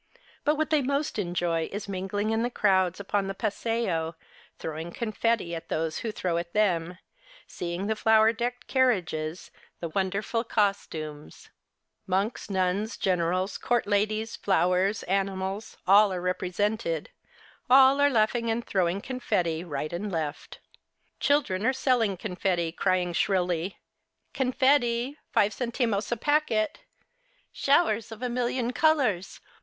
But 0.43 0.55
what 0.55 0.71
they 0.71 0.81
most 0.81 1.19
enjoy 1.19 1.69
is 1.71 1.87
mingling 1.87 2.31
in 2.31 2.41
the 2.41 2.49
crowds 2.49 2.99
upon 2.99 3.27
the 3.27 3.35
paseo, 3.35 4.15
throwing 4.57 4.91
con 4.91 5.11
fetti 5.13 5.53
at 5.55 5.69
those 5.69 5.99
who 5.99 6.11
throw 6.11 6.37
at 6.37 6.53
them, 6.53 6.97
seeing 7.45 7.85
the 7.85 7.95
flower 7.95 8.33
decked 8.33 8.65
carriages, 8.65 9.51
the 9.79 9.89
wonderful 9.89 10.43
cos 10.43 10.87
tumes; 10.87 11.49
monks, 12.07 12.49
nuns, 12.49 12.97
generals, 12.97 13.59
court 13.59 13.85
ladies, 13.85 14.35
flowers, 14.35 15.03
animals, 15.03 15.77
all 15.85 16.11
are 16.11 16.19
represented,— 16.19 17.11
all 17.69 18.01
are 18.01 18.09
laughing 18.09 18.49
and 18.49 18.65
throwing 18.65 19.01
confetti 19.01 19.63
right 19.63 19.93
and 19.93 20.11
left. 20.11 20.57
Children 21.19 21.63
are 21.63 21.73
selling 21.73 22.17
confetti, 22.17 22.71
crying 22.71 23.13
shrilly," 23.13 23.77
Confetti, 24.41 25.19
five 25.31 25.53
centimos 25.53 26.11
a 26.11 26.17
packet. 26.17 26.79
Showers 27.51 28.11
of 28.11 28.23
a 28.23 28.29
million 28.29 28.73
colours 28.73 29.39